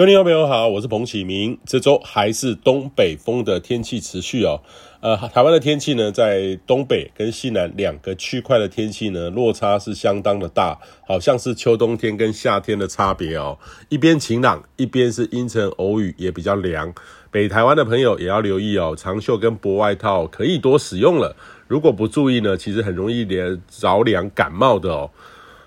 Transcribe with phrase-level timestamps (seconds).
[0.00, 1.58] 各位听众朋友好，我是彭启明。
[1.66, 4.62] 这周还是东北风的天气持续哦。
[5.02, 13.58] 呃，台湾的天气呢，在东北跟西南两个区块的天气呢，落差是相当的大，好像是秋冬天跟夏天的差别哦。
[13.90, 16.94] 一边晴朗，一边是阴沉偶雨，也比较凉。
[17.30, 21.36] 北台湾的朋友也要留意哦，长袖跟薄外套可以多使用了。
[21.68, 25.10] 如果不注意呢，其实很容易连着凉感冒的哦。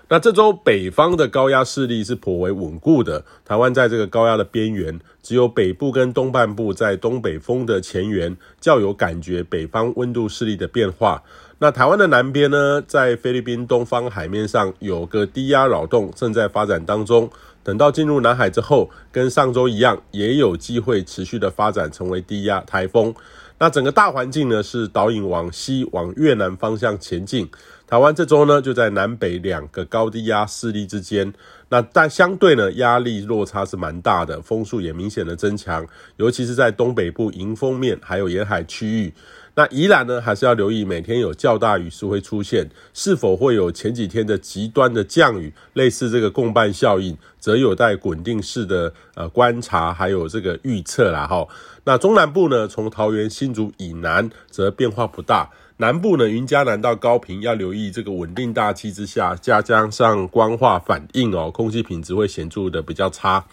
[0.08, 11.22] 那这周北方的高压势力是颇为稳固的，台湾在这个高压的边缘，只有北部跟东半部在东北风的前缘较有感觉北方温度势力的变化。
[11.58, 17.30] 那台湾的南边呢，在菲律宾东方海面上有个低压扰动正在发展当中，
[17.62, 23.14] 等到进入南海之后，跟上周一样，也有机会持续的发展成为低压台风。
[23.58, 27.48] 那整个大环境呢，是导引往西往越南方向前进。
[27.94, 31.32] 台湾这周呢，就在南北两个高低压势力之间。
[31.74, 35.84] 那但相对呢，压力落差是蛮大的，风速也明显的增强，
[36.18, 39.12] 尤其是在东北部迎风面还有沿海区域。
[39.56, 51.44] 那宜兰呢，还是要留意每天有较大雨势会出现，是否会有前几天的极端的降雨，类似这个共伴效应，则有待稳定式的呃观察，还有这个预测啦哈。
[51.82, 63.46] 那中南部呢，从桃园新竹以南则变化不大，南部呢，云嘉南到高屏要留意这个稳定大气之下，加加上光化反应哦，空空气品质会显著的比较差。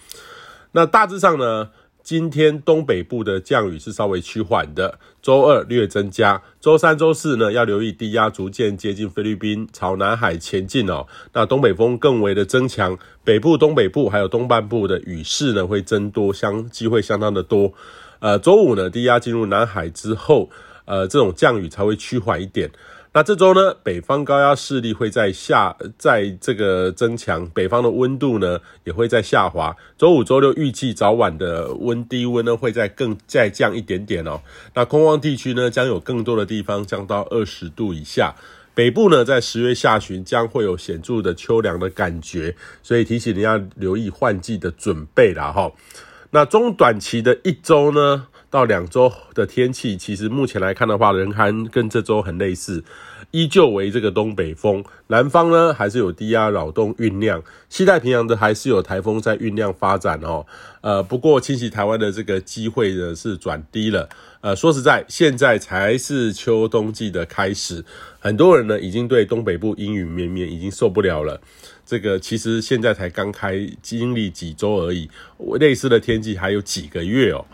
[0.73, 1.69] 那大致上呢，
[2.03, 11.07] 今天东北部的降雨是稍微趋缓的，周二略增加，周三、周四呢要留意低压逐渐接近菲律宾，朝南海前进哦。
[11.31, 17.73] 那东北风更为的增强，北部、东北部还有东半部的雨势呢会增多，相机会相当的多。
[18.19, 20.49] 呃，周五呢低压进入南海之后，
[20.83, 22.69] 呃，这种降雨才会趋缓一点。
[23.13, 29.75] 那这周呢，北方高压势力会在下，在这个增强，北方的温度呢也会在下滑。
[29.97, 34.41] 周五、周六预计早晚的温低温呢会再更再降一点点哦。
[34.73, 38.33] 那空旷地区呢将有更多的地方降到二十度以下。
[38.73, 45.69] 北部呢在十月下旬将会有显著的秋凉的感觉，所以提醒你要留意换季的准备啦哈。
[46.29, 52.83] 那中短期的一周呢，到两周的天气，其实目前来看的话，仍然跟这周很类似，
[53.31, 54.83] 依旧为这个东北风。
[55.07, 60.45] 南方呢，还是有低压扰动酝酿，西太平洋的还是有台风在酝酿发展哦。
[60.81, 64.09] 呃，不过侵袭台湾的这个机会呢是转低了。
[64.41, 67.85] 呃，说实在，现在才是秋冬季的开始，
[68.19, 71.39] 很多人呢已经对东北部阴雨绵绵已经受不了了。
[71.85, 75.09] 这个其实现在才刚开，经历几周而已，
[75.57, 77.45] 类似的天气还有几个月哦。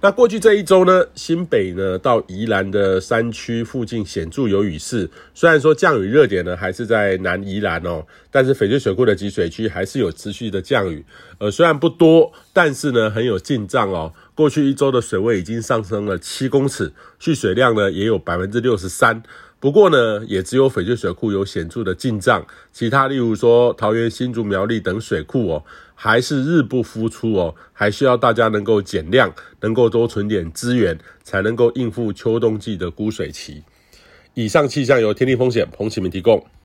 [0.00, 11.04] 那过去这一周呢，新北呢到宜兰的山区附近显著有雨势，虽然说降雨热点呢还是在南宜兰哦，但是翡翠水库的集水区还是有持续的降雨，
[11.38, 14.12] 呃，虽然不多，但是呢很有进账哦。
[14.36, 19.20] 过去一周的水位已经上升了七公尺，蓄水量呢也有百分之六十三。
[19.60, 25.64] 不过呢，也只有翡翠水库有显著的进账，其他例如说桃园、新竹、苗栗等水库哦，
[25.96, 33.64] 还是日不敷出哦，还需要大家能够减量，能够多存点资源，才能够应付秋冬季的枯水期。
[34.34, 36.46] 以上气象由天地风险彭启明提供。